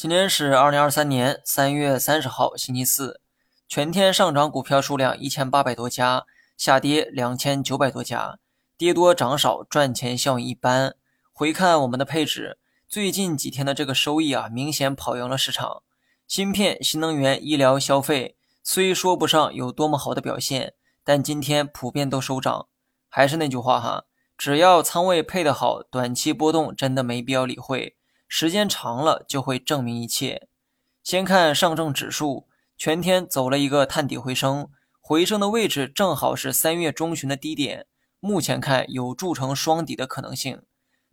[0.00, 3.20] 今天是二零二三年三月三十号，星期四。
[3.68, 6.24] 全天上涨股票数量一千八百多家，
[6.56, 8.38] 下跌两千九百多家，
[8.78, 10.96] 跌多涨少，赚钱效应一般。
[11.34, 12.56] 回看我们的配置，
[12.88, 15.82] 最近几天的这个收益啊，明显跑赢了市场。
[16.26, 20.72] 芯片、新能源、医疗、消费虽说不上有多么好的表现，
[21.04, 22.68] 但今天普遍都收涨。
[23.10, 24.04] 还是那句话哈，
[24.38, 27.98] 只要仓位配得好，短期波动真的没必要理会。
[28.32, 30.46] 时间长了就会证明一切。
[31.02, 32.46] 先看上证指数，
[32.78, 37.86] 全天走了一个探底回升，回升的位置正好是三月中旬的低点，
[38.20, 40.62] 目前看有铸成双底的可能性。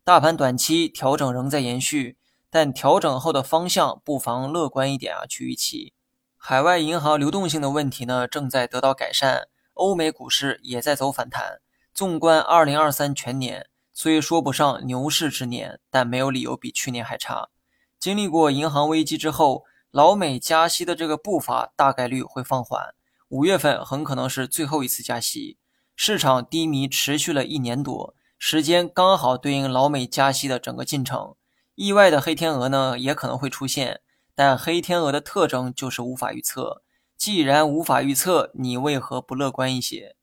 [0.04, 2.20] 大盘短期调整仍在延续，
[2.52, 5.94] 但调整后的方向不妨乐观一点啊，去预期。
[6.38, 11.62] 海外银行流动性的问题呢正在得到改善，欧美股市也在走反弹。
[11.96, 13.68] 纵观二零二三全年。
[14.00, 17.50] 虽说不上牛市之年，但没有理由比去年还差。
[17.98, 22.94] 经历过银行危机之后，老美加息的这个步伐大概率会放缓。
[23.30, 25.58] 五月份很可能是最后一次加息。
[25.96, 31.34] 市场低迷持续了一年多，时间刚好对应老美加息的整个进程。
[31.74, 34.02] 意外的黑天鹅呢也可能会出现，
[34.36, 36.84] 但黑天鹅的特征就是无法预测。
[37.18, 40.16] 既然无法预测，你为何不乐观一些？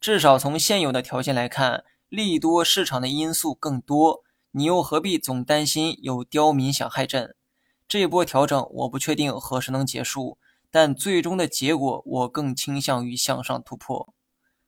[0.00, 1.84] 至少从现有的条件来看。
[2.10, 7.36] 利多市场的因素更多，你又何必总担心有刁民想害朕？
[7.86, 10.36] 这波调整我不确定何时能结束，
[10.72, 14.12] 但最终的结果我更倾向于向上突破。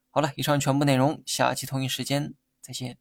[0.09, 2.99] 好了，以上全部内容，下期同一时间再见。